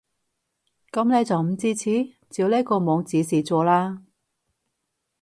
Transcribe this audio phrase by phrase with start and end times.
[0.91, 2.15] 噉你仲唔支持？
[2.27, 4.01] 照呢個網指示做啦